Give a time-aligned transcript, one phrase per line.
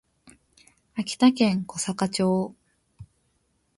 [0.95, 2.55] 秋田県小坂町